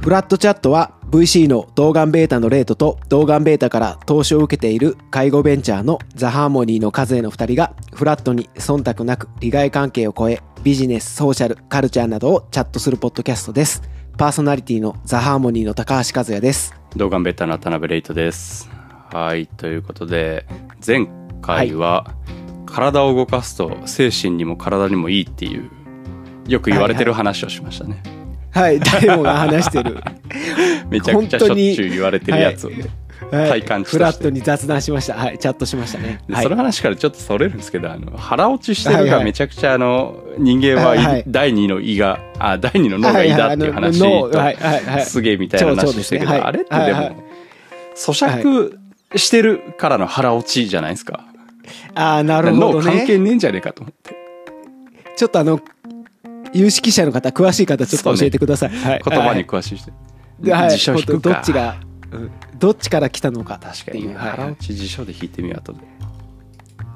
[0.00, 13.82] フラットチャットは VC の動眼ベータのレートと動眼ベータから投資を受けている介護ベンチャーのザ・ハーモニーの数への2人がフラットに忖度なく利害関係を超えビジネス、ソーシャル、カルチャーなどをチャットするポッドキャストです。
[14.16, 16.74] パーソナリティのザ・ハーモニーの高橋和也です。
[16.96, 18.70] 動画ベタの田辺レイトです。
[19.12, 20.46] はい、ということで、
[20.84, 21.06] 前
[21.40, 22.14] 回は、
[22.66, 25.70] 体を動かすと精神にも体にもいいっていう、
[26.46, 28.02] よく言われてる話をしましたね。
[28.04, 28.17] はい、
[28.78, 29.98] 誰もが話してる。
[30.90, 32.76] めちゃくちゃしょっちゅう言われてるやつをね。
[32.80, 32.90] はい
[33.30, 35.14] 体感フラットに雑談しました。
[35.14, 36.20] はい、チャットしましたね。
[36.30, 47.16] はいでその話からちょっとそれるんですけど、あの、腹落ちしてるはいはいがめちゃくちゃあの、人間ははいはい第二の胃が、あ、第二の脳が胃だっていう話はいはいはいはいはいと、すげえみたいな話してるけど、ねはいあれってではいはいも、
[47.96, 51.24] 咀嚼してるからの腹落ちじゃないですか？
[51.96, 53.04] ああ、なるほど脳関ね。
[53.06, 54.16] 係ねえんじゃねえかと思って。
[55.16, 55.60] ちょっとあの、
[56.52, 58.70] 有識者の方、詳しい方、ちょっと教えてください。
[58.70, 59.92] はい言葉にはい詳しい人。
[60.40, 61.30] ではい辞書引くか。
[61.30, 61.76] どっちが、
[62.12, 64.06] うんどっちから来たのか確かにね。
[64.06, 64.18] っていう。
[64.18, 65.78] はい腹落ち辞書で引いてみよう後で。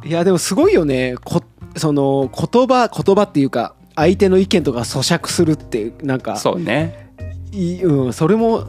[0.04, 1.14] いや、でもすごいよね。
[1.22, 1.42] こ
[1.76, 7.12] その、言葉、言葉っていうか、相手の意見とか咀嚼するって、なんか、そうね。
[7.52, 8.66] いいうん、それも、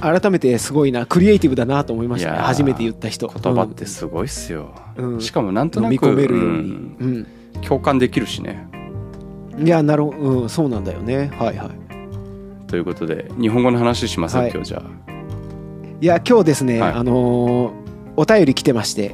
[0.00, 2.38] あ改めてすごいな、クリエイティブだなと思いましたね。
[2.38, 3.28] 初めて言った人。
[3.28, 4.74] 言葉ってすごいっすよ。
[4.96, 6.50] うんしかもなんとなく、飲み込めるように。
[6.50, 6.96] うん
[7.54, 7.60] うん。
[7.62, 8.68] 共感できるしね。
[9.58, 11.30] いや、なるうん、そうなんだよね。
[11.38, 12.66] はいはい。
[12.66, 15.04] ということで、日本語の話します、はい今日じゃあ。
[16.00, 17.84] いや、今日ですね、はいあのー
[18.16, 19.10] お便り来てまして。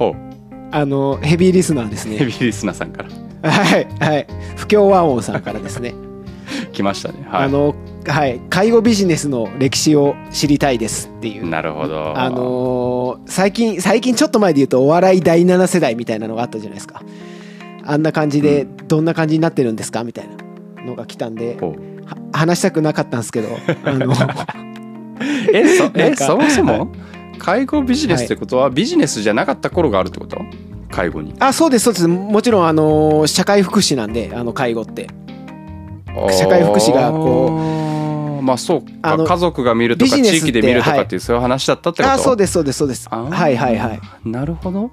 [0.72, 2.18] あの、ヘビーリスナーですね。
[2.18, 4.26] ヘビーリスナーさんからはい、はい。
[4.56, 5.94] 不協和音さんからですね。
[6.72, 7.26] 来ましたね。
[7.28, 7.44] はい。
[7.44, 7.74] あの、
[8.06, 8.40] はい。
[8.50, 11.48] 介護ビジネスの歴史を知りたいですっていう。
[11.48, 12.18] なるほど。
[12.18, 17.02] あのー最近、最近ちょっと前で言うと、お笑い第7世代みたいなのがあったじゃないですか。
[17.84, 20.28] あんな感じで、どんな感じになってるんですかみたい
[20.76, 21.58] なのが来たんで、
[22.32, 23.48] 話したくなかったんですけど、
[23.84, 24.14] あの、
[25.52, 26.88] え、そなえそもそも
[27.38, 30.38] 介護ビジネスってことは、ビジネスじゃなかった頃があるってこと？
[30.90, 31.34] 介護に。
[31.38, 32.08] あ、そうです、そうです。
[32.08, 35.08] もちろん、あのー社会福祉なんで、あの、介護って。
[36.32, 37.46] 社会福祉がこ
[37.76, 38.42] う。
[38.42, 42.14] まあそうかあの家族が見るとか地域で見るとかっていうそういう話だったってこと？
[42.14, 43.06] あ、そうです、そうです、そうです。
[43.10, 44.00] はい、はい、はい。
[44.24, 44.90] なるほど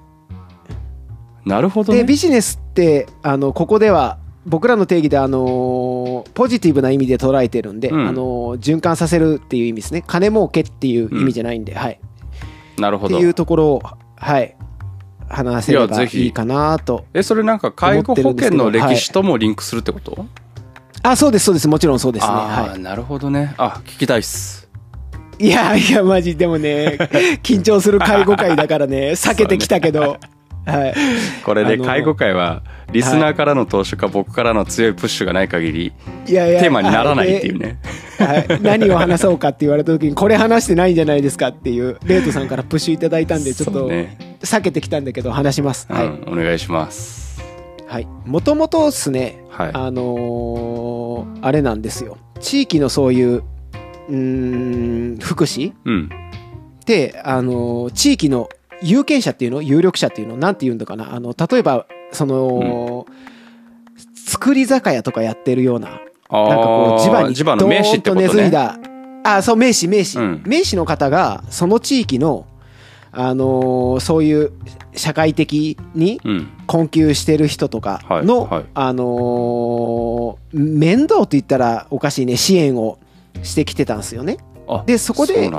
[1.44, 2.00] なるほどね。
[2.00, 8.08] でビジネスってあのここでは僕らの定義であのポジティブな意味で捉えてるんで、うん。
[8.08, 10.02] あの循環させるっていう意味ですね。
[10.06, 12.00] 金儲けっていう意味じゃないんで、はい。
[12.78, 13.16] なるほど。
[13.16, 13.82] っていうところを
[14.16, 14.56] はい
[15.28, 20.26] 話せればいいいかなとえそれなんか介護保険の歴史ともリンクするってこと、
[21.02, 21.68] あそうですそうです。
[21.68, 22.32] もちろんそうですね。
[22.32, 23.54] ああ、はなるほどね。
[23.58, 24.68] あ聞きたいっす。
[25.38, 26.98] いいやいやマジでもね
[27.44, 30.16] 緊張する介護会だからね避けてきたけど、
[30.68, 30.94] はい。
[31.44, 32.62] これで介護会は
[32.92, 35.92] リスナーからの投資か僕からの強いプッシュがない限り
[36.26, 37.78] いやいやテーマにならないっていうね。
[38.18, 45.86] はい、何を話そうかって言われた時にこれ話してないんじゃないですかっていうレイトさんからプッシュいただいたんでちょっと避けてきたんだけど話します。
[45.90, 47.40] はい、うん、お願いします。
[47.86, 49.70] はい、もともとですね、はい。
[49.72, 52.18] あのーあれなんですよ。
[52.40, 53.42] 地域のそういう
[54.08, 56.10] うーん福祉うん。
[56.80, 58.48] って、あのー地域の
[58.82, 61.14] 有権者っていうの有力者っていうのなんて言うんだかな。
[61.14, 63.06] あの例えばその、
[64.14, 68.50] 作り酒屋とかやってるようななんかこう地場に地場の名と根付いね。
[68.50, 68.78] だ
[69.24, 70.42] あそう名士名士、うん。
[70.46, 72.46] 名士の方がその地域の
[73.10, 74.52] あのーそういう
[74.94, 76.48] 社会的にうん。
[76.66, 78.64] 困窮してる人とかはいの、はい。
[78.74, 82.36] あのー面倒って言ったらおかしいね。
[82.36, 82.98] 支援を
[83.42, 84.38] してきてたんですよね。
[84.68, 85.50] あでそこで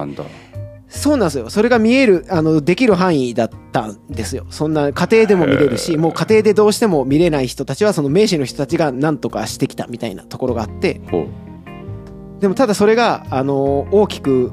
[0.89, 1.49] そうなんですよ。
[1.49, 4.45] それが見える、あの、できる範囲だったんですよ。
[4.49, 11.27] そんな家庭でも見れるし、もう家庭でどうしても見れない人たちは、その名士の人たちが何とかしてきたみたいなところがあって、ほ
[12.39, 14.51] でもただそれが、あの、大きく、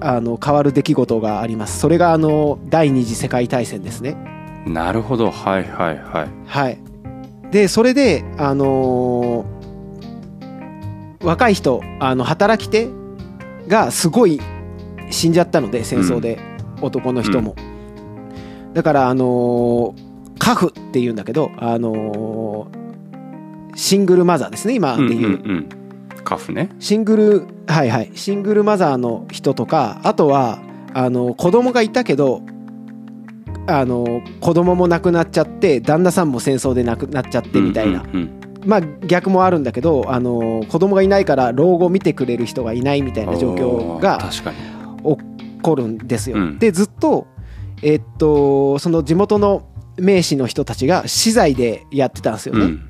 [0.00, 1.80] あの、変わる出来事があります。
[1.80, 4.16] それが、あの、第二次世界大戦ですね。
[4.66, 6.78] うなるほどはいはいはいはい。
[7.50, 9.54] で、それで、あのー
[11.24, 12.88] 若い人、あの、働き手
[13.66, 14.40] がすごい
[15.10, 16.38] 死んじゃったので、戦争で、
[16.80, 17.54] 男の人も。
[18.72, 20.04] だから、あのー
[20.36, 22.84] カフっていうんだけど、あのー
[23.76, 25.28] シングルマザーですね、今でいう。
[25.28, 25.68] うん
[26.24, 26.70] カフね。
[26.80, 30.62] シングル、はいはい、シングルマザーの人とか、あとは、
[30.94, 32.40] あの、子供がいたけど、
[33.66, 38.04] あの、子供も亡くなっちゃって、旦那さんも戦争で亡くなっちゃってみたいな。
[38.64, 44.56] まあ逆もあるんだけど、あの、子供がいないから老後見てくれる人がいないみたいな状況が確かに
[45.64, 46.36] 起こるんですよ。
[46.36, 46.58] うん。
[46.58, 47.26] で、ずっと、
[47.82, 49.66] えっと、その地元の
[49.96, 52.60] 名士の人たちが資材でやってたんですよね。
[52.60, 52.88] うん。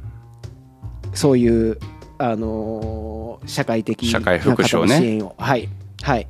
[1.12, 1.78] そういう、
[2.18, 4.88] あのー社会的社会福祉をね。
[4.88, 5.68] な方の支援を、はい、
[6.02, 6.26] はい。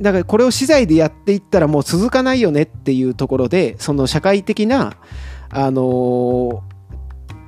[0.00, 4.96] だからこれを資材でやっていったらもう続かないよねっていうところでその社会的な
[5.48, 6.60] あのー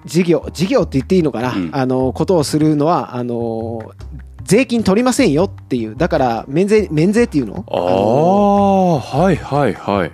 [0.07, 1.71] 事業事業って言っていいのかな、うん。
[1.73, 3.93] あのーことをするのはあのー
[4.45, 5.97] 税金取りませんよっていう。
[5.97, 7.65] だから免税免税っていうの？
[7.69, 10.13] ああはいはいはい。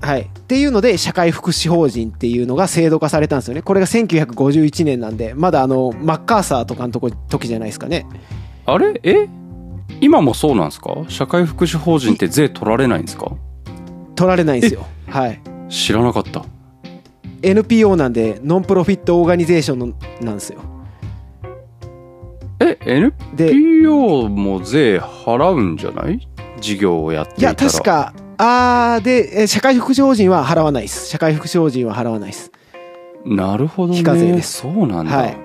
[0.00, 3.62] はい、っていうので社会福祉法人っていうのが制度化されたんですよね。
[3.62, 8.06] これが1951年なんでまだあのマッカーサーとかのとこ時じゃないですかね。
[8.66, 9.00] あれ？
[9.02, 9.28] え？
[10.00, 10.94] 今もそうなんですか？
[11.08, 13.32] 社会福祉法人って税取られないんですか？
[14.14, 14.84] 取られないんですよ。
[15.08, 15.40] はい。
[15.70, 16.44] 知らなかった。
[17.40, 19.86] NPO なんでノンプロフィットオーガニゼーションの
[20.20, 20.60] なんですよ
[22.60, 22.76] え
[23.34, 26.28] で NPO も税払うんじゃない？
[26.60, 27.50] 事業をやっていいたら。
[27.50, 31.08] や確かあーでえ社会福祉法人は払わないです。
[31.08, 32.50] 社会福祉法人は払わないです。
[33.24, 33.98] なるほどね。
[33.98, 34.60] 非課税です。
[34.62, 35.36] そうなんだ、はい。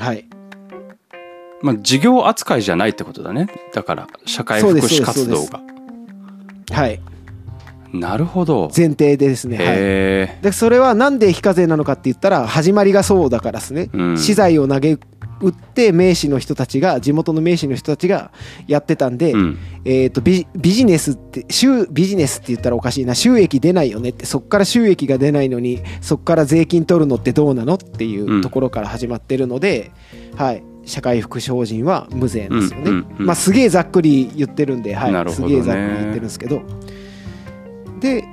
[0.00, 0.28] はい。
[1.62, 3.48] まあ事業扱いじゃないってことだね。
[3.72, 5.60] だから社会福祉活動が。
[6.70, 7.00] はい。
[7.92, 8.70] なるほど。
[8.76, 14.18] 前提でですね、はい、へえ、でそれはなんで非課税なのかって言ったら始まりがそうだからですね、うん。
[14.18, 14.98] 資材を投げ
[15.40, 18.30] 打って名士の人たちが地元の名士の人たちが
[18.66, 19.58] やってたんで、うん。
[19.84, 23.14] えー、とビビジネスって収ビジネスって言ったらおかしいな。
[23.14, 24.26] 収益出ないよねって。
[24.26, 29.90] そこから収益が出ないのにそこから税金取るのってどうなのっていうところから始まってるので、
[30.36, 35.24] はい、社会福祉法人は無税ですよね、うんうんうんまあ、すげえざっくり言ってるんで、はい、ね。
[35.48, 36.62] げえざっくり言ってるんですけど。
[38.00, 38.24] で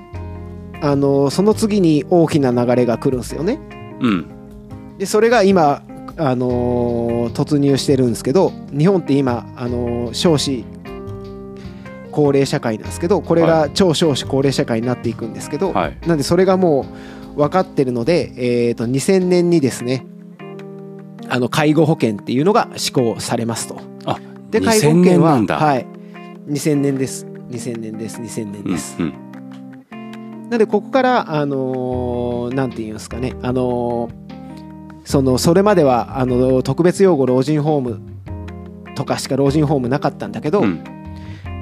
[0.81, 3.59] あのその次に大きな流れが来るんですよね。
[4.01, 4.25] うん。
[4.98, 5.83] でそれが今、
[6.30, 10.66] あのー突入してるんですけど日本って今、あのー少子
[12.12, 15.98] 高齢社会なんですけどこれはが超少子高齢社会になっていくんですけど、はい。
[16.06, 16.86] なんでそれがも
[17.36, 20.06] う分かってるので、えー、と2000年にですね
[21.30, 23.80] あの介護保険っていうのが施行されますと。
[24.06, 24.20] あ
[24.50, 25.86] で介護保2000険ははい、
[26.48, 27.26] 2000年です。
[27.50, 28.20] 2000年です。
[28.20, 28.98] 2000年です。
[29.00, 29.14] うん
[30.52, 33.34] なのでここからあのーなんていうんですかね。
[33.42, 34.31] あのー
[35.03, 38.01] そのそれまではあの特別養護老人ホーム
[38.95, 40.65] とかしか老人ホームなかったんだけど、うん。
[40.65, 41.01] うん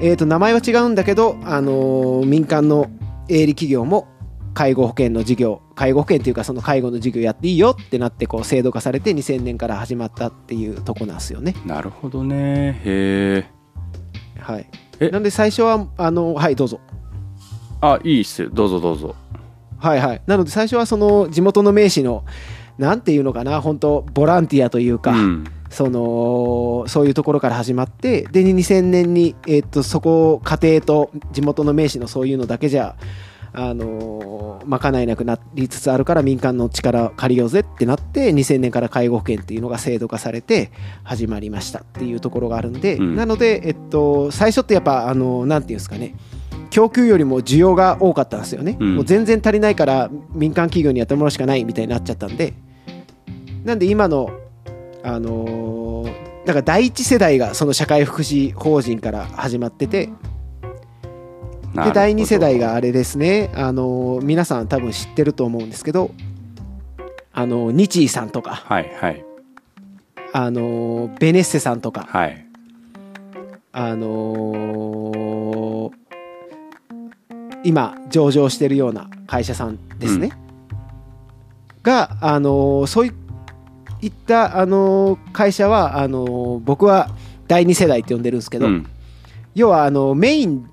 [0.01, 2.89] えー、と名前は違うんだけど、あのー民間の
[3.27, 4.07] 営利企業も
[4.53, 11.53] 介護保険の事業介護保険っていうかその介護の事業やっていいよってなってこう制度化されて2000年から始まったっていうとこなんですよね。
[11.65, 12.81] なるほどね。
[12.83, 14.41] へえ。
[14.41, 14.67] はい、
[14.99, 15.09] え？
[15.09, 16.79] なんで最初はあのはいどうぞ。
[17.81, 18.49] あいいっすよ。
[18.51, 19.15] どうぞどうぞ。
[19.77, 22.25] はいはい、なので最初はその地元の名士の
[22.79, 25.43] なんていうのかな本当ボランティアというか、うん。
[25.69, 32.95] そのそういうところから始まってで2000年に、えー、とそこを家庭と地元の名士のそういうのだけじゃ
[33.53, 40.71] あのー賄えなくなりつつあるから民間の力を借りようぜってなって2000年から介護保険っていうのが制度化されて
[41.03, 43.15] 始まりましたっていうところがあるんで、うん。
[43.15, 46.15] なので、えっと、最初ってやっぱあのなんていうんですかね
[46.69, 48.95] 供給よりも需要が多かったんですよね、うん。
[48.97, 52.53] もう全然足りないから民間企業にやってもらうしかないみたいになっちゃったんで
[53.63, 54.29] なんで今の
[55.03, 60.09] あのーだから第一世代がその社会福祉法人から始まってて
[61.75, 66.09] で第二世代があれですね、あのー皆さん多分知ってると思うんですけど
[67.33, 69.23] あのー日医さんとか、はいはい。
[70.33, 72.45] あのーベネッセさんとか、はい。
[73.71, 75.91] あのー
[77.63, 80.31] 今上場してるような会社さんですね、
[81.83, 83.13] が、あのーそういっ
[84.09, 87.09] た、あのー会社はあのー僕は
[87.47, 88.85] 第二世代って呼んでるんですけど、うん。
[89.55, 90.69] 要はあのメイン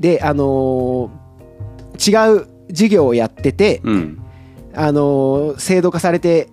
[0.00, 4.22] で、あのー違う事業をやってて、うん。
[4.74, 6.48] あのー制度化されて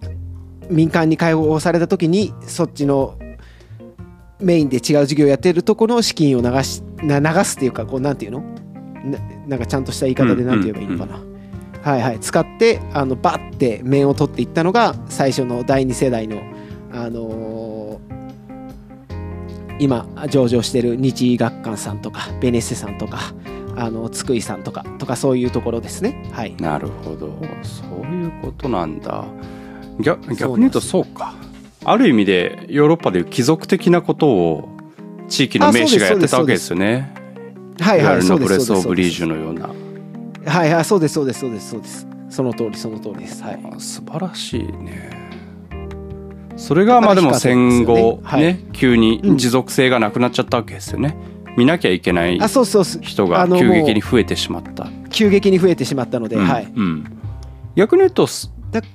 [0.69, 3.17] 民間に開放された時にそっちの
[4.39, 8.43] メインで違う事業をやってるところの資金を流しな流すっていうかこうなんていうの？
[9.03, 11.19] ななんかちゃんとした言い方でなんて言えばいいのかな、
[11.83, 12.19] はいはい。
[12.19, 16.41] 使ってあのバッて面を取っていったのが最初の第二世代の
[16.91, 17.73] あのー
[19.79, 23.33] 今上場してる日医学館さんとかベネッセさんとか
[23.75, 26.29] あの津久井さんとかとかそういうところですね。
[26.31, 26.55] はい。
[26.57, 27.35] なるほど。
[27.63, 29.25] そういうことなんだ。
[29.99, 31.33] 逆逆に言うとそうか。
[31.83, 34.69] ある意味でヨーロッパでいう貴族的なことを
[35.27, 37.13] 地域の名士がやってたわけですよね。
[37.79, 38.21] はいはい。
[38.21, 39.69] ブレス・オブ・リージュのような
[40.45, 42.07] はいはいそうですそうですそうですそうです。
[42.29, 43.43] その通りその通りです。
[43.43, 43.59] はい。
[43.71, 45.09] あ素晴らしいね。
[46.55, 48.41] それがまあでも戦後はい。
[48.41, 51.15] ね急に持続性がなくなっちゃったわけですよね。
[51.57, 53.01] 見なきゃいけないあそうそうそう。
[53.03, 54.85] 人が急激にも増えてしまった。
[54.85, 56.47] う急激に増えてしまったので、うん。
[56.47, 56.65] はい。
[56.65, 57.05] うん。
[57.75, 58.27] 逆に言うと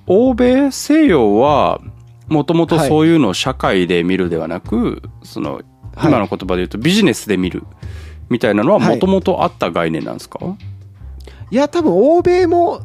[0.06, 1.80] 欧米西洋は
[2.28, 5.64] もともとそういうのを社会で見るではなく、そのはい。
[6.08, 7.62] 今の言葉で言うとビジネスで見る
[8.28, 8.94] みたいなのははい。
[8.96, 10.67] もともとあった概念なんですか、い
[11.56, 12.80] や多分欧米も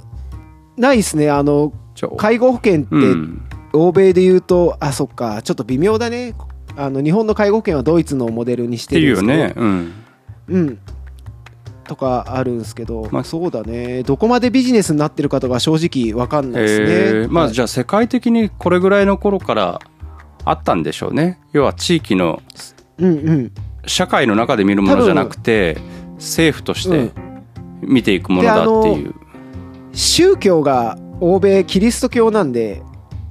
[0.78, 1.30] ないですね。
[1.30, 1.74] あの
[2.18, 3.42] 介護保険ってうん。
[3.74, 5.42] 欧米で言うと、あそっか。
[5.42, 6.36] ちょっと微妙だね。
[6.76, 9.34] あの日本の介護保険はドイツのモデルにしってるんですけど。
[9.34, 9.94] よね、うん、
[10.48, 10.80] うん。
[11.84, 14.04] とかあるんですけど、まあそうだね。
[14.04, 17.32] どこまでビジネスになってるかとか正直わかんないですね、えー。
[17.32, 17.54] まあはい。
[17.54, 19.80] じゃあ世界的にこれぐらいの頃から
[20.46, 21.40] あったんでしょうね。
[21.52, 22.42] 要は地域の
[23.00, 23.52] うんうん。
[23.88, 25.78] 社会の中で見るものじゃなくて
[26.16, 27.10] 政府としうん。
[27.10, 27.33] て
[27.88, 29.14] 見ていくものだっていう、
[29.94, 32.82] 宗教が欧米キリスト教なんで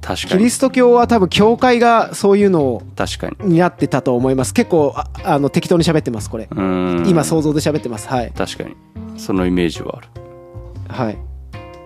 [0.01, 0.31] 確かに。
[0.31, 3.53] キリスト教は多分教会がそういうのを確かに。
[3.53, 4.53] になってたと思います。
[4.53, 6.47] 結構ああの適当に喋ってますこれ。
[6.51, 8.07] 今想像で喋ってます。
[8.09, 8.31] はい。
[8.31, 8.75] 確かに。
[9.17, 10.07] そのイメージはある。
[10.89, 11.17] はい。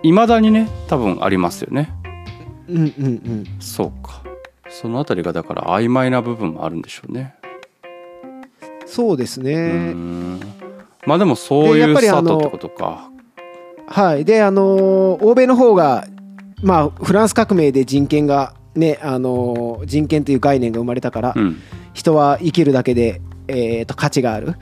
[0.03, 1.93] いまだにね多分ありますよね。
[2.67, 3.43] うんうんうん。
[3.59, 4.23] そうか。
[4.69, 7.35] そのあたりがだから曖昧な部分もあるんでしょうね。
[8.85, 9.91] そうですね。
[9.93, 10.39] ん
[11.07, 13.09] まあでもそういうスタートってことか。
[13.87, 14.25] はい。
[14.25, 16.05] であのー欧米の方が
[16.61, 21.61] まあフランス革命で人権がねあのー人権という概念が生まれたから、うん。
[21.93, 24.55] 人は生きるだけで、えー、と価値がある。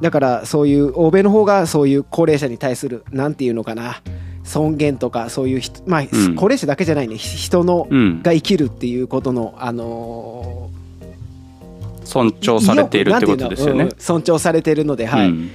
[0.00, 4.00] だからそういう欧米の方がそういう高齢者に対するなんていうのかな
[4.42, 6.34] 尊厳とかそういう人まあ、うん。
[6.34, 7.18] 高齢者だけじゃないね。
[7.18, 8.22] ひ人の、うん。
[8.22, 10.70] が生きるっていうことのあの
[12.04, 13.90] 尊ー重されているってことですよね。
[13.98, 15.28] 尊重されてるので、はい。
[15.28, 15.50] うん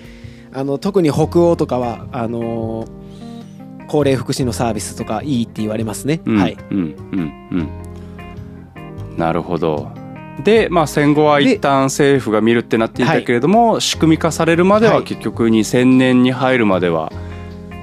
[0.54, 3.00] あの特に北欧とかはあのー
[3.90, 6.58] 高齢福祉のサービスとかいいって言われますね、うんはい。
[6.72, 6.82] うんう
[7.16, 9.18] んうん。
[9.18, 9.92] なるほど。
[10.44, 15.04] で、まあ、戦後は一旦政府が見るってなっていたけれども、仕組み化されるまでははい。
[15.04, 17.12] 結局2000年に入るまでは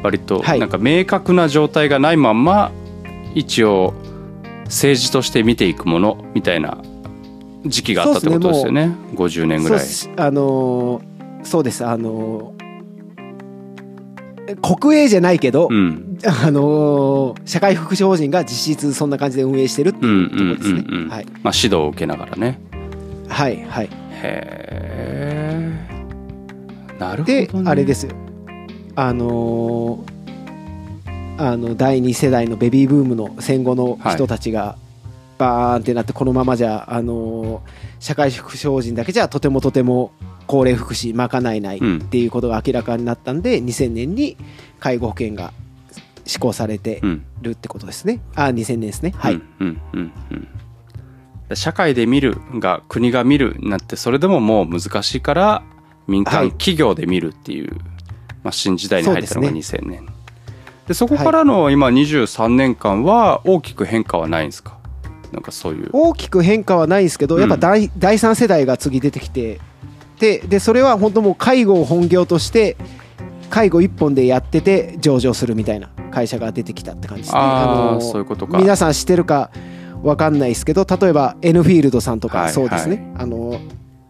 [0.02, 0.60] 割とはい。
[0.60, 2.70] なんか明確な状態がないまんま
[3.34, 3.92] 一応
[4.66, 6.78] 政治として見ていくものみたいな
[7.66, 8.94] 時期があったってことですよね。
[9.14, 9.84] 50年ぐらい。
[10.16, 11.84] あのーそうです。
[11.84, 12.55] あのー
[14.62, 20.84] 国営じゃないけど、うんあのー社会福祉法人が実質そんな感じで運営してるってうんいうところですね。
[21.08, 22.58] まあ、指導を受けながらね。
[23.28, 23.86] はい、はい。
[23.86, 23.90] へ
[24.22, 25.86] え。
[26.98, 28.12] なるほど、でね。、あれですよ。
[28.94, 30.16] あのー
[31.38, 34.76] あの第2世代のベビーブームの戦後の人たちが
[35.36, 37.60] バーンってなってこのままじゃ、あのー
[38.06, 40.12] 社会福祉法人だけじゃとてもとても
[40.46, 44.36] 高齢福祉賄えないうんっていうことが明らかになったんで2000年に
[44.78, 45.52] 介護保険が
[46.24, 47.24] 施行されてうん。
[47.42, 48.20] るってことですね。
[48.36, 49.12] あ2000年ですね。
[49.16, 49.34] はい。
[49.34, 50.12] うんうんうん
[51.50, 51.56] うん。
[51.56, 55.62] 社会で見るが国が見るになってそれでももう難しいから
[56.06, 57.72] 民間はい企業で見るっていう、
[58.44, 60.06] まあ、新時代に入ったのがそう2000年
[60.86, 64.75] でそこからの今23年間は大きく変化はないんですか？
[65.32, 65.90] なんかそういう。
[65.92, 67.40] 大きく変化はないんですけど、うん。
[67.40, 69.60] やっぱ第第3世代が次出てきて
[70.18, 72.76] ででそれは本当もう介護を本業として
[73.50, 77.40] 介護一本でやってて上場するみたいな会社が出てきたって感じですね。
[77.40, 78.58] あーのそういうことか。
[78.58, 79.50] 皆さん知ってるか
[80.02, 83.58] わかんないですけど例えば N フィールドさんとはいかそうですね、あの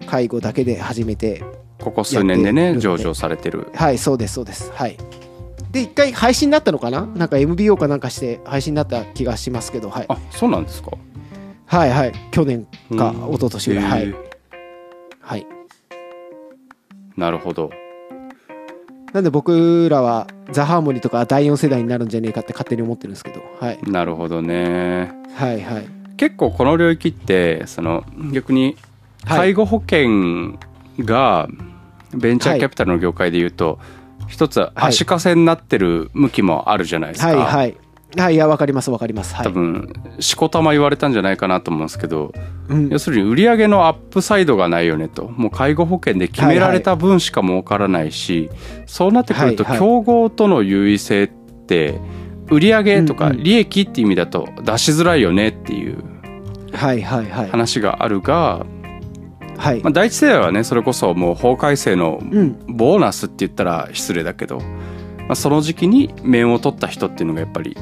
[0.07, 1.43] 介護だけで始めて
[1.81, 3.69] ここ数年でね上場されてる。
[3.75, 4.71] はいそうですそうです。
[4.75, 4.97] はい
[5.76, 7.06] で一回配信になったのかな？
[7.06, 10.06] なんか MBO かなんかして配信になった気がしますけどはい。
[10.09, 10.92] あそうなんですか？
[11.66, 12.12] はいはい。
[12.30, 12.66] 去年
[12.97, 13.35] かうん。
[13.35, 14.14] 一昨年ぐらい、はい。
[15.21, 15.47] はい。
[17.16, 17.71] なるほど。
[19.12, 25.12] なんで僕らはザ・ハーモニーとか第4世代になるんじゃねえかって勝手に思ってるんですけど、はい、なるほどね。
[25.35, 25.88] はいはい。
[26.16, 28.76] 結構この領域ってその逆に
[29.25, 29.38] はい。
[29.38, 30.59] 介護保険
[30.99, 31.49] が
[32.14, 33.78] ベンチャーキャピタルの業界でいうと、
[34.28, 37.47] 一つ足かせになってる向きもあるじゃないですか、はいはい。
[37.47, 37.76] はい
[38.33, 39.35] いやわかりますわかります。
[39.35, 39.47] はい。
[39.47, 42.33] 多分しこたま言われたんじゃないかなと思うんですけど
[42.68, 42.88] うん。
[42.88, 45.28] 要するに売上のアップサイドがないよねと。
[45.28, 48.49] もう介護保険で決められた分しか儲からないし、
[48.87, 49.78] そうなってくるとはいはい。
[49.80, 51.26] 競合との優位性っ
[51.66, 52.00] て
[52.49, 56.02] 売上とか利益って意味だと出しづらいよねっていう
[56.73, 57.50] はいはいはい。
[57.50, 58.64] 話があるが、
[59.59, 59.83] はい。
[59.83, 62.59] まあ、第一世代はねそれこそもう法改正のうん。
[62.69, 64.65] ボーナスって言ったら失礼だけど、ま
[65.31, 67.77] あ、その時期に面を取った人っていうのがやっぱり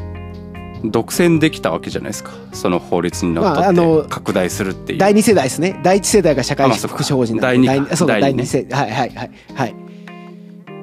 [0.84, 2.32] 独占できたわけじゃないですか。
[2.52, 4.98] その法律にのっとって拡大するっていう。
[4.98, 5.80] 第2世代ですね。
[5.82, 9.30] 第1世代が社会福祉法人なんで第二そうだ第第二ね2世代はいはいはい。
[9.54, 9.74] はい。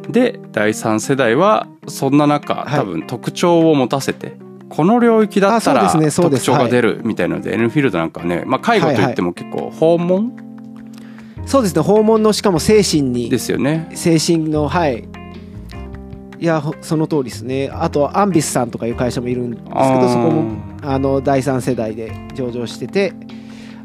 [0.10, 2.80] で第3世代はそんな中はい。
[2.80, 4.34] 多分特徴を持たせて、
[4.70, 10.51] この領域だったら特徴が出るみたいなので、エルフィールドなんかね、まあ、介護といっても結構訪問
[11.46, 11.82] そうですね。
[11.82, 13.30] 訪問のしかも精神に。
[13.30, 13.90] ですよね。
[13.94, 15.08] 精神のはい。
[16.40, 17.70] いやほその通りですね。
[17.72, 19.76] あとアンビスさんとかいう会社もいるんですけど
[20.10, 23.14] そこもあの第3世代で上場してて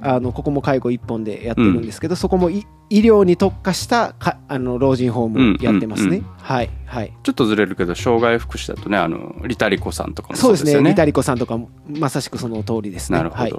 [0.01, 7.13] あのここも介護一本でやってるんですけど、そこもい医療に特化したかあの老人ホームやってますね、うんうんはいはい。
[7.25, 10.85] ちょっとずれるけど障害福祉だとねあのリタリコさんとかもそそううですよね。
[10.85, 10.91] ね。
[10.91, 13.19] リタリコさんとかもまさしくその通りですね。
[13.19, 13.53] なるほど、はい、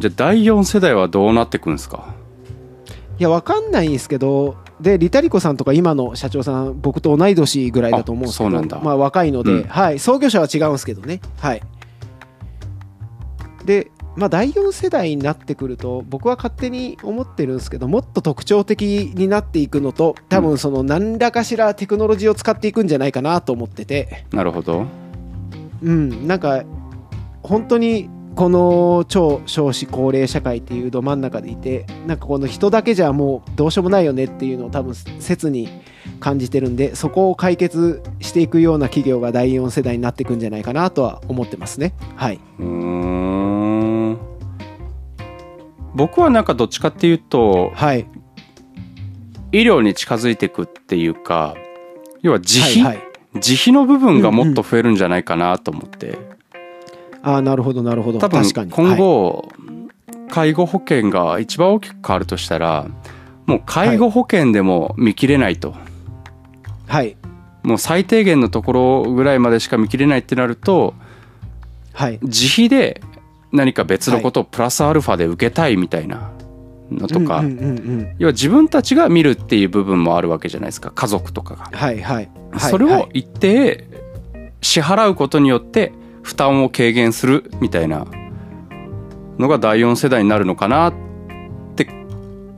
[0.00, 2.14] じゃあ第4世代はどうなってくんですか？
[3.22, 8.80] いやわかんないんですけどでリタリコさんとか今の社長さん僕と同い年ぐらいだと思うんですけどあそうなんだ。
[8.80, 9.68] まあ、若いので、うん。
[9.68, 11.20] はい、創業者は違うんですけどね。
[11.38, 11.62] はい。
[13.64, 24.26] でまあ第4世代になってくると僕は勝手に思ってるんですけどもっと特徴的になっていくのと多分その何らかしらテクノロジーを使っていくんじゃないかなと思ってて。
[24.32, 24.86] なるほど。
[25.80, 26.64] うんなんか
[27.44, 35.68] 本当にこの超少子高齢社会っていうど真ん中でいてなんかこの人だけじゃもうどうしようもないよねっていうのを多分切に
[36.18, 41.94] 感じてるんでそこを解決していくような企業が第4世代になっていくんじゃないかなとは思ってますね。
[42.16, 42.40] はい。
[42.58, 44.18] うーん。
[45.94, 48.06] 僕はなんかどっちかっていうとはい。
[49.52, 51.54] 医療に近づいていくっていうか
[52.22, 53.12] 要は自費、はいはい。
[53.34, 56.41] 自費の部分がもっと増えるんじゃないかなと思って、あ
[57.22, 58.18] あなるほどなるほど。
[58.18, 58.70] 多分確かに。
[58.70, 59.48] 今後、
[60.30, 62.86] 介護保険が一番大きく変わるとしたら
[63.46, 65.80] もう介護保険でも見切れないと、はい、
[66.86, 67.16] はい
[67.62, 70.94] もう最低限のところぐらいまでしか見切れないってなると
[71.92, 72.18] はい。
[72.22, 73.00] 自費で
[73.52, 76.32] 何か別のことをプラスアルファで受けたいみたいな
[76.90, 77.44] のとか、
[78.18, 81.70] 要は自分たちが見るっていう部分もあるわけじゃないですか家族とかが。
[81.72, 82.30] はいはい。
[82.50, 83.02] はいそれはい。
[83.02, 83.86] を一定
[84.62, 88.06] 支払うことによって負担を軽減するみたいな
[89.38, 90.94] のが第4世代になるのかなっ
[91.74, 91.88] て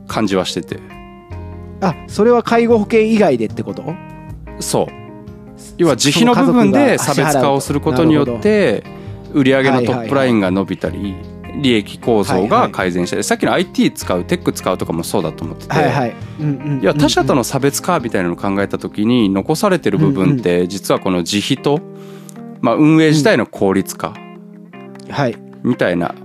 [0.07, 0.79] 感じはしてて。
[1.81, 3.93] あそれは介護保険以外でってこと？
[4.59, 4.87] そう。
[5.77, 8.83] 要は自費の部分で差別化をすることによって
[9.33, 11.15] 売上のトップラインが伸びたり
[11.61, 15.73] 利益構造が改善したりさっきの IT 使うテック使うとかもそうだと思ってて。
[15.73, 21.79] はいは他社との差別化みたいなのを考えた時に残されてる部分って実はこの自費と、
[22.65, 24.13] まあ、運営自体の効率化
[25.09, 25.35] はい。
[25.63, 26.15] みたいな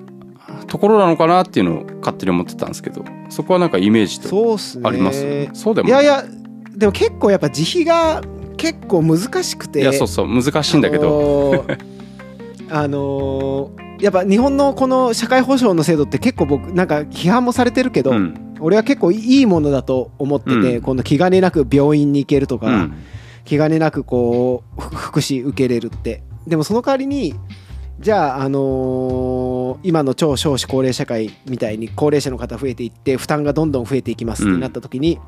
[0.67, 5.49] ところなのかなっていうのを勝手に思ってたんですけどそこはなんかイメージとあります？
[5.53, 6.25] そうでもいやいや
[6.75, 8.23] でも結構やっぱ自費が
[8.57, 9.81] 結構難しくて。
[9.81, 11.79] いやそうそう難しいんだけど、あのー
[12.85, 18.35] あのーやっぱ日本のこの社会保障の制度って結構僕なんか批判もされてるけど、うん。
[18.61, 20.81] 俺は結構いいものだと思ってて、うん。
[20.83, 22.95] この気兼ねなく病院に行けるとか、うん。
[23.45, 27.35] 気兼ねなくこうふ福祉受けれるってでもその代わりに
[28.01, 29.51] じゃあ、あのー
[29.83, 35.21] 今の超少子高齢社会みたいに高齢者の方増えていって負担がどんどん増えていきますってなった時に、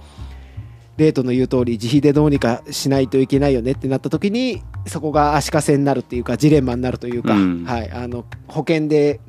[0.96, 7.64] レートの言う通り自費でどうにかしないといけないよねってなった時にそこが足かせになるっていうかジレンマになるというか、うん。
[7.64, 9.20] はい、あの保険で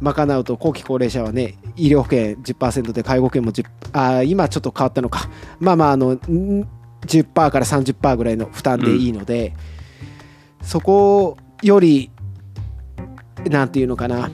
[0.00, 5.30] 賄うと後期高齢者はね医療保険10%で介護保険も10あー今ちょっと変わったのか。
[5.60, 6.18] まあまああのん
[7.06, 9.54] 10%から30%ぐらいの負担でいいので、
[10.68, 12.10] そこより
[13.48, 14.30] なんていうのかな。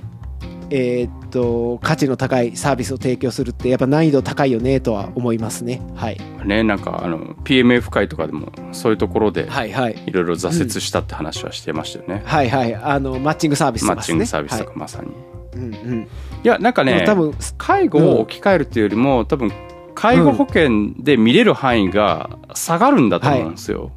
[0.70, 5.80] えーっと価値の高いサービスを提供するってやっぱ難易度高いよねとは思いますね。
[5.94, 6.18] はい。
[6.44, 10.02] ねなんかあの PMF 会とかでもそういうところではいはい。
[10.06, 12.74] いろいろ挫折したって話はしてましたよね、はいはい。
[12.74, 14.78] あのマッチングサービスマッチングサービスとかはい。
[14.80, 15.12] まさに、い、
[15.54, 16.08] うんうん。
[16.42, 19.52] やなんかね多分介護を置き換えるっていうよりも、多分
[19.94, 23.92] 介護保険で見れる範囲が下がるんだと思うんですよ、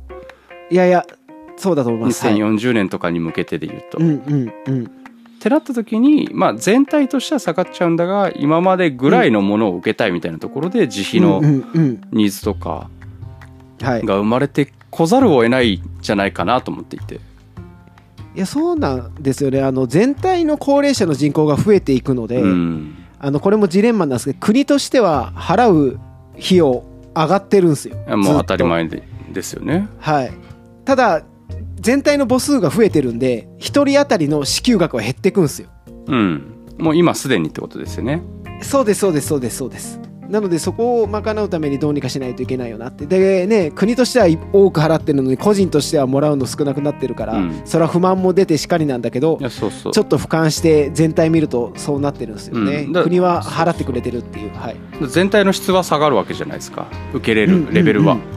[0.70, 1.04] いやいや
[1.58, 2.26] そうだと思います。
[2.26, 3.98] はい2040年とかに向けてで言うと。
[4.00, 4.86] うんうんうん。
[4.86, 11.42] ってなった時に、まあ、全体としては下がっちゃうんだが今までぐらいのものを受けたいみたいなところで自費の
[12.12, 12.90] ニーズとか
[13.82, 14.06] はい。
[14.06, 17.20] が生まれてこざるを得ないんじゃないかなと思っていて。
[18.36, 19.62] いやそうなんですよね。
[19.62, 22.96] あの全体の高齢者の人口が増えていくので、うん。
[23.20, 26.00] あのこれもジレンマなんですけど国としては払う
[26.38, 26.84] 費用
[27.16, 27.96] 上がってるんですよ。
[28.18, 29.88] もう当たり前でですよね。
[30.00, 30.32] はい。
[30.86, 31.24] ただ
[31.80, 35.70] 全体の母数が増えてるんで1人当たりの支給額は減っていくんですよ。
[36.08, 36.54] うん。
[36.78, 38.22] もう今すでにってことですよね。
[38.62, 40.00] そうですそうですそうですそうです。
[40.30, 43.06] なのでそこを賄うためにどうにかしないといけないよなって。
[43.06, 47.62] でね国としては多く払ってるのに個人としてはもらうの少なくなってるから、うん。
[47.64, 49.94] それは不満も出てしかりなんだけどいやそうそう。
[49.94, 52.92] ちょっと俯瞰して全体見るとそうなってるんですよね、うん。
[52.92, 56.88] だ国は払ってくれてるっていうはい、全体の質は下がるわけじゃないですか。
[57.14, 58.14] 受けれうんるレベルは。
[58.16, 58.20] うん。
[58.32, 58.37] うん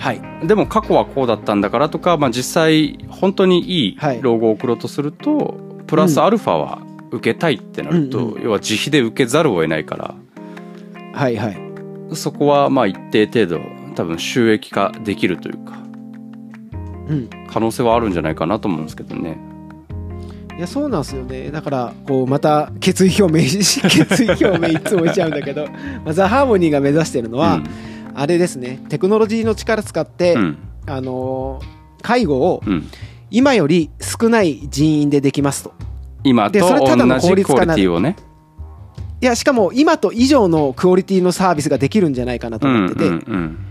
[0.00, 0.46] はい。
[0.46, 4.22] でも過去はこうだったんだからとか、まあ、実際本当にいいはい。
[4.22, 10.14] 老後を送ろうとすると、プラスアルファは受けたいってなると、うんう要は自費で受けざるを得ないから。
[11.12, 11.60] はいはい。
[12.14, 13.60] そこはまあ一定程度
[13.94, 15.78] 多分収益化できるというか
[17.08, 17.30] うん。
[17.52, 19.38] 可能性はあるんじゃないかなと思うんですけどね。
[20.54, 21.50] いいやそうなんですよね。
[21.50, 25.66] だからこうまた決意表明し 決意表明いつも言っちゃうんだけど、
[26.04, 27.60] まあ、ザ・ハーモニーが目指してるのは、
[28.14, 28.80] あれですね。
[28.88, 30.58] テクノロジーの力使って、うん。
[30.86, 32.88] あのー介護をうん。
[33.30, 35.72] 今より少ない人員でできますと。
[36.24, 38.16] 今とでそれただの同じクオリティをね。
[39.20, 43.66] いやしかも今と以上のクオリティのサービスができるんじゃないかなと思ってて、うんうん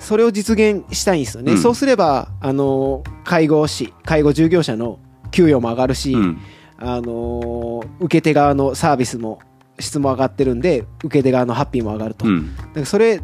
[0.00, 1.58] それを実現したいんですよね、うん。
[1.58, 4.98] そうすればあのー介護士介護従業者の
[5.30, 6.20] 給与も上がるし、うん。
[6.20, 6.38] うん
[6.76, 9.38] あのー受け手側のサービスも
[9.78, 12.54] 質も上がってるんで受け手側のハッピーも上がると、うん。
[12.56, 13.20] だからそれ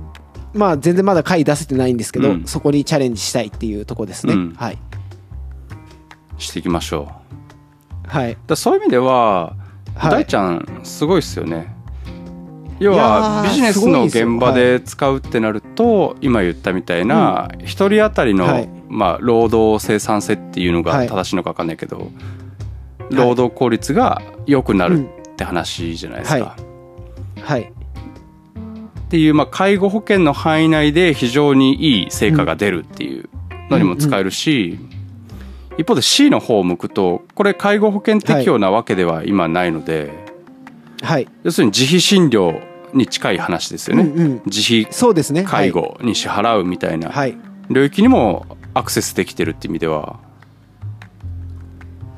[0.54, 2.44] まあ全然まだ回出せてないんですけど、うん。
[2.46, 4.54] そこにチャレンジしたいっていうところですね、うん。
[4.54, 4.78] はい。
[6.38, 7.12] していきましょ
[8.06, 8.08] う。
[8.08, 8.36] はい。
[8.46, 9.54] だそういう意味では、
[9.94, 10.10] はい。
[10.10, 11.74] 大ちゃんすごいっすよね。
[12.80, 18.68] 要はビジネスの現場で使うってなると、今言ったみたいな一、人当たりの、はい。
[18.88, 21.08] まあ、労働生産性っていうのがはい。
[21.08, 22.10] 正しいのか分かんないけど、
[23.10, 26.56] 労働効率が良くなるって話じゃないですか。
[27.42, 27.72] はい
[29.10, 33.28] っていう、まあ、介護保険の範囲内で非常にいい成果が出るっていう
[33.68, 34.78] のにも使えるし、
[35.76, 40.12] 一方で C の方を向くとこれ介護保険適用なわけでは今ないので、
[41.02, 42.62] はい、要するに自費診療
[42.94, 44.42] に近い話ですよね、うんうん。
[44.46, 45.42] 自費そうですね。
[45.42, 47.36] 介護に支払うみたいなはい、
[47.68, 50.20] 領域にもアクセスできてるって意味では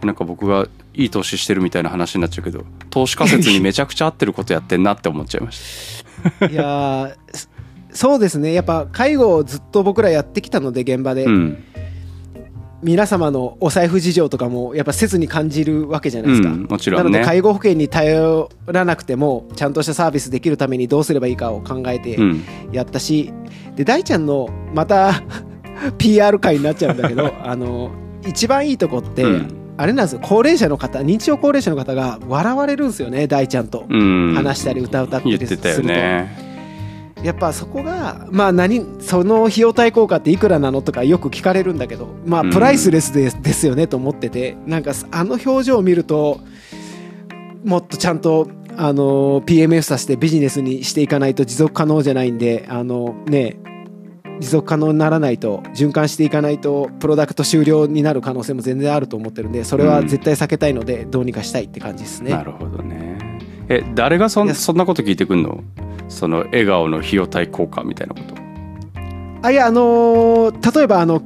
[0.03, 6.02] なんか僕がいい投資してるみたいな話になっちゃうけど投資仮説にめちゃくちゃ合ってることやってんなって思っちゃいまし
[6.51, 7.49] いやーそ
[7.93, 8.53] そうですね。
[8.53, 11.31] やっぱ介護をずっと僕らやってきたので現場で、た。
[11.31, 11.65] うん。
[12.83, 22.45] 皆様のお財布事情とかもやっぱ切に感じるわけじゃないですか、うんもちろなんのでね介護保険に頼らなくてもちゃんとしたサービスできるためにどうすればいいかを考えてうん。
[22.73, 23.33] やったし、
[23.77, 25.23] で大ちゃんのまた
[25.97, 27.93] PR 会になっちゃうんだけど あの
[28.27, 30.21] 一番いいとこって、うんあれなんですよ。
[30.23, 34.35] 高齢者の方認知症高齢者の方が笑われるんですよね大ちゃんと、うん。
[34.35, 36.53] 話したり歌歌ったり言ってたよね。
[37.23, 42.51] やっぱそこがまあ何その費用対効果っていくらなのとかよく聞かれるんだけどまあうん。
[42.51, 46.41] プライスレスでですよねと思っててなんかあの表情を見ると
[47.65, 53.57] もっとちゃんとあの PMF させてビジネスにしていかないと持続可能じゃないんであのね
[54.43, 62.33] 持続可能にならないと循環していかないとプロダクト終了になる可能性も全然あると思ってるんでそれは絶対避けたいのでどうにかしたいって感じですね。
[62.33, 65.63] なるほどねえ誰がそんそんなこと聞いてくんの？
[66.09, 68.35] その笑顔の費用対効果みたいなこと。
[69.47, 71.23] あいやあのー例えばあの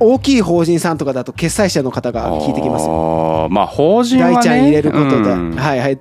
[0.00, 3.44] 大きい法人さんとかだと決済者の方が聞いてきますよ。
[3.44, 4.34] あーまあ法人はね。
[4.36, 5.52] 大ちゃん入れることで、うん。
[5.56, 5.98] はいはい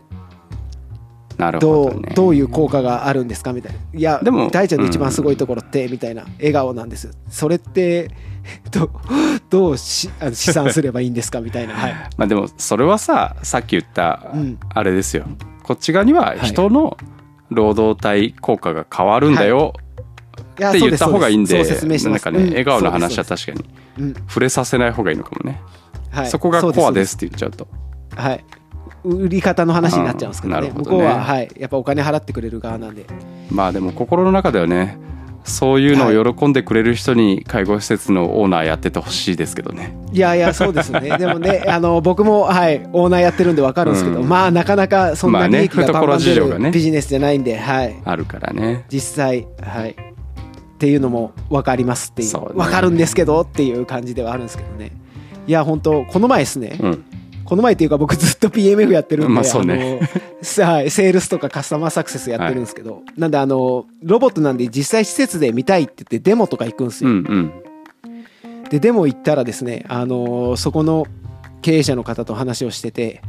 [1.37, 2.13] なるどうほどね。
[2.15, 3.53] どういう効果があるんですか？
[3.53, 3.79] みたいな。
[3.93, 7.11] いやでも大ちゃんの一番すごいところって、みたいな笑顔なんです。
[7.29, 8.11] それって
[8.71, 8.89] ど
[9.49, 11.39] どうしあの試算すればいいんですか？
[11.41, 11.73] みたいな。
[11.75, 14.59] はい、まあでもそれはささっき言ったうん。
[14.73, 15.25] あれですよ。
[15.63, 16.97] こっち側には人の
[17.49, 19.73] 労働体効果が変わるんだよ
[20.59, 20.61] い。
[20.61, 21.69] やって言った方がいいんでそうです。
[21.69, 22.33] そう説明してなんますうん。
[22.33, 23.65] かね笑顔の話は確かに。
[23.99, 24.13] うん。
[24.27, 25.61] 触れさせない方がいいのかもね。
[26.11, 26.29] はい。
[26.29, 27.67] そこがコアですすって言っちゃうと。
[28.15, 28.43] はい
[29.03, 30.67] 売り方の話になっちゃうんですけどね。
[30.67, 33.05] ね向こうは、はい、やっぱお金払ってくれる側なんで。
[33.51, 34.97] まあでも心の中ではね
[35.43, 39.95] そういうのを喜んでくれる人に介護施設のオーナーやっててほしいですけどね。
[40.13, 41.15] いやいやそうですね。
[41.19, 44.29] でもねあの僕もはいオーナーやってるんで分かるんですけど、うん。
[44.29, 46.17] まあなかなかそんな利益がバンバ
[46.71, 47.95] ビジネスじゃないんで、はい。
[48.05, 48.85] あるからね。
[48.89, 49.89] 実際はい。
[49.91, 49.95] っ
[50.77, 52.27] ていうのも分かりますっていう。
[52.29, 52.63] そうね。
[52.63, 54.91] 分かるんですけどっていう感じではあるんですけどね。
[55.45, 57.03] いや本当この前ですね、うん
[57.45, 59.99] この前っていうか僕ずっと PMF やってるんで、まあね。
[60.01, 67.51] あのさ はいセールスとかカスタマーサクセスやってるんですけど、なんであのロボットなんで実際施設で見たいって言ってデモとか行くんですよ、うんうん。
[68.69, 71.05] でデモ行ったらですね、あのそこの
[71.61, 73.21] 経営者の方と話をしてて、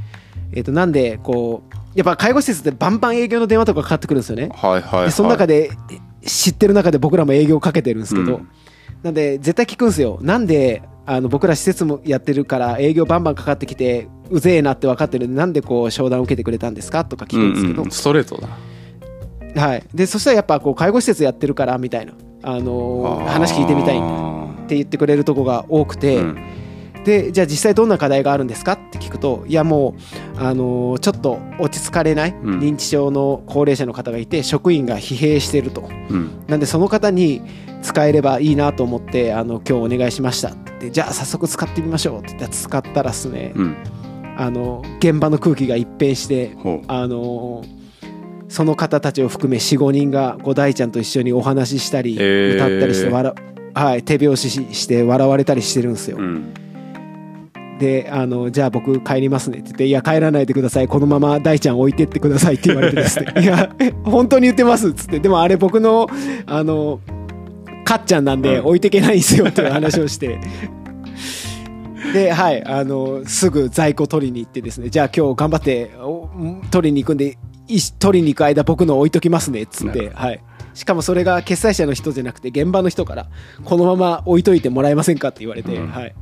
[0.53, 4.51] えっとなんでこうやっぱ介護施設でバンバン営業の電話とかかかってくるんですよね。
[4.53, 5.05] はいはいはい。
[5.07, 5.71] でその中で
[6.25, 8.49] 知ってる中で僕らも営業かけてるんですけど、うん。
[9.03, 10.19] なんで絶対聞くんですよ。
[10.23, 18.49] なんであの僕ら施設もやってるから営業バンバンかかってきてうぜえなって分かってるんでなんでこう商談を受けてくれたんですかとか聞くんですけど、うんうん、ストレートだ。
[19.57, 22.13] はい、でそしたらやっぱこう介護施設やってるからみたいな、
[22.43, 27.05] あのー話聞いてみたいって言ってくれるとこが多くて、ーうん。
[27.05, 29.95] でじゃあ実際どんな課題があるんですかって聞くといやも
[30.37, 32.59] う、あのーちょっと落ち着かれないうん。
[32.59, 35.89] 認知症の高齢者の方がいて職員が疲弊してると。
[36.11, 36.45] うん。
[36.49, 37.43] なんでその方に
[37.85, 43.77] 使えればいいなと思ってあの今日お願いしましたってじゃあ早速使ってみましょうって言って使ったらですね、うん。
[44.37, 46.57] あの現場の空気が一変して
[46.89, 47.85] あのー
[48.47, 52.55] その方たちを含め45人が五大ちゃんと一緒にお話ししたり、えー。
[52.55, 53.35] 歌ったりして笑
[53.75, 56.55] はい、手拍子しして笑われたりしてるんですよ、うん。
[57.81, 60.87] であのじゃあ僕帰りますねって言って「いや帰らないでください。
[60.87, 65.19] このまま大ちゃん置いてってください」って言われてですね「いや本当に言ってます」っつって。
[65.19, 66.07] でもあれ僕の
[66.47, 67.01] あの
[67.85, 70.41] かっちゃんなんでうん置いていけないんですよっていう話をして。
[72.13, 76.29] ではいあのすぐ在庫取りに行ってですねじゃあ今日頑張ってお
[76.71, 80.41] 取りに行くんでい取りに行く間僕の置いときますねっつってはい。
[80.75, 83.29] しかもそれが決済者の人じゃなくて現場の人から
[83.65, 85.89] このまま置いといてもらえませんかって言われて、うん。
[85.89, 86.15] はい。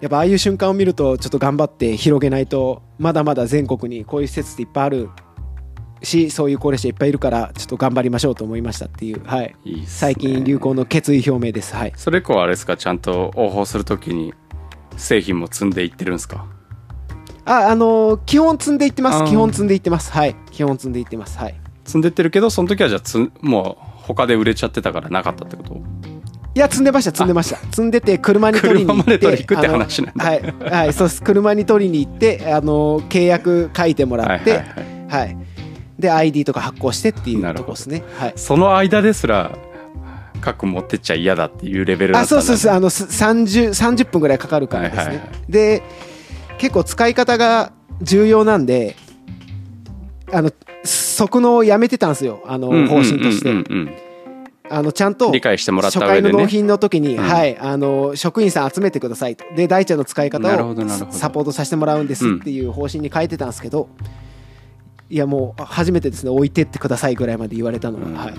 [0.00, 5.10] やっぱああいう瞬間を見るとちょっと頑張って広げないとまだまだ全国にこういう施設っていっぱいある
[6.02, 9.86] しそういう高齢者いっぱいいるからちょっと頑張りましょうと思いましたっていう、はい、いいね。
[9.86, 11.74] 最近流行の決意表明です。
[11.74, 11.92] はい。
[11.96, 12.76] それ以降はあれですか？
[12.76, 14.34] ちゃんと応報するときに
[14.96, 16.46] 製品も積んでいってるんですか？
[17.44, 19.24] ああのー基本積んでいってます。
[19.30, 20.12] 基本積んでいってます。
[20.12, 20.36] はい。
[20.50, 21.38] 基本積んでいってます。
[21.38, 21.60] はい。
[21.84, 25.82] 積んでってるけどその時はじゃあつんもう他で売れちゃってたからなかったってこと？
[26.54, 27.58] いや積んでました積んでました。
[27.58, 29.32] 積んでて車に取りに行っては
[30.34, 31.22] い、はい、そうです。
[31.22, 34.84] 車に取りに行ってあの契約書いてもらってはいはいはい。
[35.08, 35.39] はい
[36.00, 38.02] で ID とか発行してっていうとこですね。
[38.18, 38.32] はい。
[38.36, 39.56] その間ですら
[40.40, 42.72] 各持ってっちゃ嫌だっていうレベルだあったんだ、ね、そうそうそう。
[42.76, 45.52] あのす 30, 30分ぐらいかかるからですね、はいはいはい。
[45.52, 45.82] で
[46.58, 48.96] 結構使い方が重要なんで
[50.32, 50.50] あの
[50.84, 52.42] 即納をやめてたんですよ。
[52.46, 53.90] あの方針として、うん
[54.72, 56.32] あのちゃんと理解してもらった初回上でね。
[56.32, 57.24] の納品の時に、うん。
[57.24, 57.58] はい。
[57.58, 59.44] あの職員さん集めてくださいと。
[59.56, 63.88] で大ちゃんの使い方をサポートさせてもらうんですっていう方針に変えてたんですけど、
[65.10, 68.14] いやもう初めてですね置いてってくださいぐらいまで言われたのが、うん。
[68.14, 68.34] はい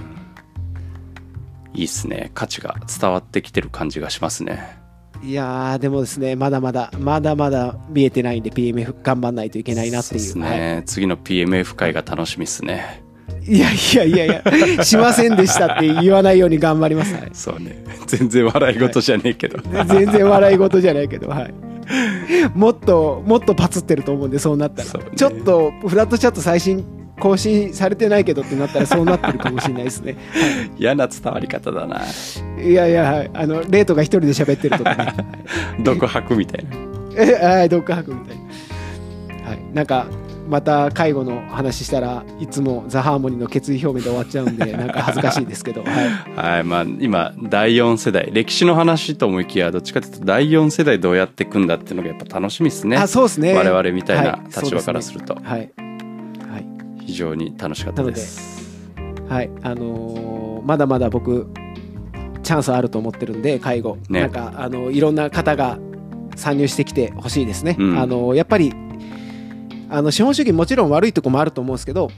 [1.74, 2.32] いいっすね。
[2.34, 4.78] 価値が伝わってきてる感じがしますね。
[5.24, 10.20] いやーでもですねまだまだまだまだ見えてないんで PMF 頑張んないといけないなっていう。
[10.20, 10.60] そうっすはい。
[10.60, 13.04] ね、次の PMF 会が楽しみっすね。
[13.44, 17.84] いやいやいやいやしませんでしたって言わないように頑張ります、はい、そうね。
[18.06, 21.54] 全然笑い事じゃねえけど、全然笑い事じゃないけど、はい、
[22.56, 25.12] もっともっとパツってると思うんでそうなったら、ね。
[25.16, 26.86] ちょっとフラットチャット最新
[27.20, 30.18] 更新されてないけどってなったらそうなってるかもしれないですね。
[30.78, 32.02] 嫌な伝わり方だな。
[32.62, 35.14] いやいや、はい、あのレイトが一人で喋ってるとかね。
[35.84, 36.92] 独白みたいな。
[37.18, 38.38] えはいドッグハグみたい
[39.44, 40.08] な、はい、なんか
[40.52, 52.98] また介護の話したらいつもザ・ハーモニーの決意表明で終わっちゃうんで なんか恥ずかしいですけど、はい、はい、まあ今第4世代歴史の話と思いきやどっちかというと第4世代どうやっていくんだっていうのがやっぱ楽しみですね。
[52.98, 53.54] あそうですね。
[53.54, 54.62] 我々みたいなはい。
[54.62, 55.36] 立場からすると。
[55.36, 55.70] はい、はい。
[57.06, 58.62] 非常に楽しかったです。
[59.30, 61.48] はい、あのーまだまだ僕
[62.44, 64.22] チャンスあると思ってるんで介護、ね。
[64.22, 65.80] なんかあのいろんな方が
[66.36, 68.00] 参入してきてほしいですね、うん。
[68.00, 68.74] あのやっぱり
[69.92, 72.10] あの資本主義もちろん悪いとこもあると思うんですけど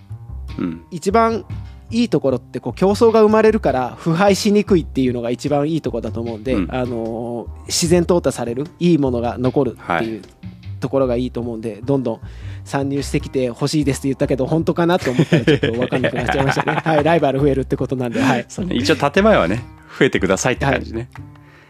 [0.57, 1.45] うん、一番
[1.89, 6.71] いいところってこう競争が生まれるから腐敗しにくいっていうのが一番いいところだと思うんで、うん。
[6.73, 10.05] あのー自然淘汰されるいいものが残るってはい。
[10.05, 10.21] いう
[10.79, 12.19] ところがいいと思うんで、どんどん
[12.65, 19.63] 参入してきてほしいですって言ったけど本当かなと思ったらちょっと分かんなくなっちゃいましたね、 はい、ライバル増えるってことなんで、はい、一応建前はね
[19.97, 21.09] 増えてくださいって感じね。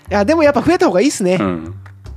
[0.09, 0.13] い。
[0.13, 1.75] やでもやっぱ増えた方がいいですね、うん、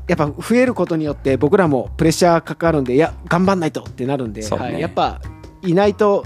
[0.09, 5.21] やっぱ増えることによって僕らもプレッシャーかかるんでいや頑張んないとってなるんで、ねはい、やっぱ
[5.62, 6.25] いないと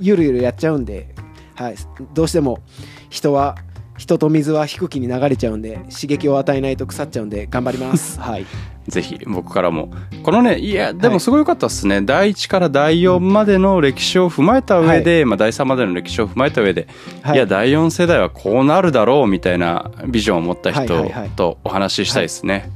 [0.00, 1.14] ゆるゆるやっちゃうんで、
[1.54, 1.76] はい、
[2.12, 2.60] どうしても
[3.08, 3.56] 人は
[3.96, 8.18] 人と水は低気に流れちゃうんで刺激を与えないと腐っちゃうんで頑張ります。
[8.18, 8.46] はい、
[8.88, 9.90] ぜひ僕からも。
[10.22, 16.88] このねいやでもすごい良かったですね、第1から第4までの歴史を踏まえた上で、まあ、第3までの歴史を踏まえた上で、
[17.22, 17.36] はい。
[17.36, 21.30] い、や第4世代はこうなるだろうみたいなビジョンを持った人はいはいはい。
[21.30, 22.70] とお話ししたいですね。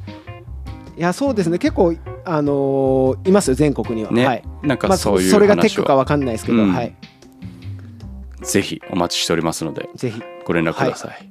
[0.97, 1.01] い。
[1.01, 1.59] やそうですね。
[1.59, 4.11] 結構、あのーいますよ全国には。
[4.11, 4.43] ね、はい。
[4.63, 6.73] なんまあ、かそういうそれがテックかわかんないですけど、うん。
[6.73, 6.95] はい、
[8.43, 10.23] ぜひお待ちしておりますのでぜひ。
[10.45, 11.31] ご連絡ください。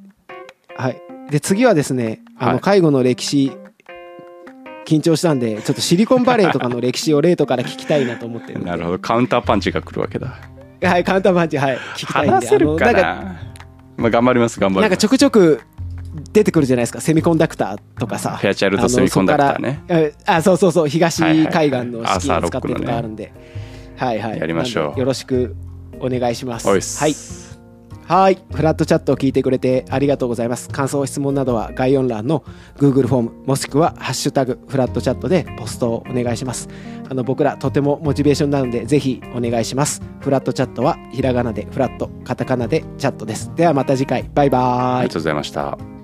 [0.77, 2.53] はい、で次はですねあはい。
[2.55, 3.53] の介護の歴史、
[4.86, 9.00] 緊張したんでちょっとシリコンバレーとかの歴史をレートから聞きたいなと思ってるなるほど。
[9.00, 10.39] カウンターパンチが来るわけだ。
[10.82, 11.78] はいカウンターパンチはい。
[11.95, 12.32] 聞きたいんで。
[12.32, 12.91] 話せるかな？
[12.91, 13.41] んかな
[13.98, 14.84] まあ頑張ります頑張ります。
[14.84, 15.62] なんかちょくちょく
[16.32, 17.02] 出てくるじゃないですか。
[17.02, 18.38] セミコンダクターとかさ。
[18.38, 20.13] フェアチャイルドセミコンダクターね。
[20.26, 20.88] あのそうそうそう。
[20.88, 23.34] 東はいはい海岸の資金を使ってとかあるんで、
[23.98, 24.39] はいはい。
[24.39, 25.00] やりましょう。
[25.00, 25.56] よろしく
[26.00, 26.67] お願いします。
[26.67, 27.44] はい
[28.07, 28.37] はい。
[28.53, 30.69] フラットチャットを聞いてくれてありがとうございます。
[30.69, 32.43] 感想、質問などは概要欄の
[32.77, 36.69] Google フォーム、もしくはハッシュタグフラットチャットでポストをお願いします。
[37.09, 40.01] あの僕らとてもモチベーションなのでぜひお願いします。
[40.19, 43.51] フラットチャットはひらがなでフラット、カタカナでチャットです。
[43.55, 44.29] ではまた次回。
[44.35, 45.21] バイバーイありがとう。
[45.21, 45.94] ございました。